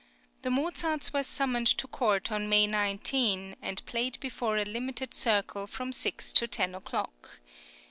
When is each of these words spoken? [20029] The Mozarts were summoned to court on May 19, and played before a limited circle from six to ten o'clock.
[20029] 0.41 0.41
The 0.41 0.49
Mozarts 0.49 1.13
were 1.13 1.21
summoned 1.21 1.67
to 1.67 1.85
court 1.87 2.31
on 2.31 2.49
May 2.49 2.65
19, 2.65 3.55
and 3.61 3.85
played 3.85 4.19
before 4.19 4.57
a 4.57 4.65
limited 4.65 5.13
circle 5.13 5.67
from 5.67 5.91
six 5.91 6.33
to 6.33 6.47
ten 6.47 6.73
o'clock. 6.73 7.39